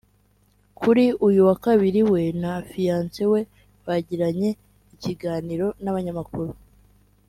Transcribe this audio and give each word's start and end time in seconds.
kuri 0.79 1.03
uyu 1.27 1.41
wa 1.47 1.55
Kabiri 1.65 1.99
we 2.11 2.21
na 2.41 2.53
fiyanse 2.69 3.23
we 3.31 3.41
bagiranye 3.87 4.49
ikiganiro 4.95 5.67
n’abanyamakuru 5.83 6.51